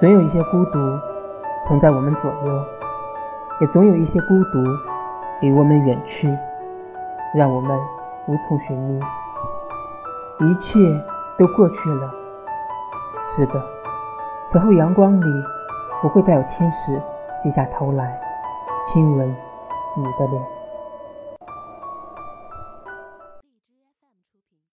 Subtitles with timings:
[0.00, 0.98] 总有一些孤独
[1.68, 2.64] 同在我们左右，
[3.60, 4.64] 也总有一些孤独
[5.42, 6.26] 离我们远去，
[7.34, 7.78] 让我们
[8.26, 8.98] 无从寻觅。
[10.38, 10.78] 一切
[11.38, 12.10] 都过去了，
[13.26, 13.62] 是的，
[14.50, 15.44] 此后阳光里
[16.00, 16.98] 不会再有天使
[17.42, 18.18] 低下头来
[18.86, 19.28] 亲吻
[19.98, 20.59] 你的脸。